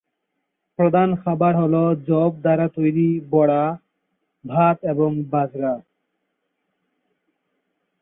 [0.79, 3.63] প্রধান খাবার হলো যব দ্বারা তৈরি বড়া,
[4.45, 5.73] ভাত এবং বাজরা।